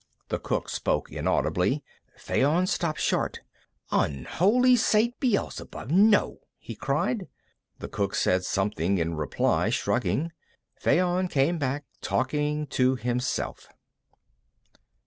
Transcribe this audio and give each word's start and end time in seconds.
The 0.29 0.39
cook 0.39 0.67
spoke 0.67 1.11
inaudibly. 1.11 1.83
Fayon 2.17 2.65
stopped 2.65 2.99
short. 2.99 3.41
"Unholy 3.91 4.75
Saint 4.75 5.19
Beelzebub, 5.19 5.91
no!" 5.91 6.39
he 6.57 6.73
cried. 6.73 7.27
The 7.77 7.87
cook 7.87 8.15
said 8.15 8.43
something 8.43 8.97
in 8.97 9.13
reply, 9.13 9.69
shrugging. 9.69 10.31
Fayon 10.75 11.27
came 11.27 11.59
back, 11.59 11.85
talking 12.01 12.65
to 12.73 12.95
himself. 12.95 13.69